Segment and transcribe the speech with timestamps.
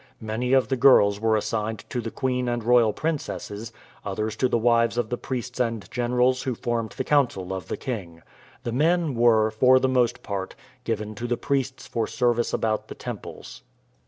[0.19, 3.71] Many of the girls were assigned to the queen and royal princesses,
[4.03, 7.77] others to the wives of the priests and generals who formed the council of the
[7.77, 8.23] king.
[8.63, 12.95] The men were, for the most part, given to the priests for service about the
[12.95, 13.61] temples.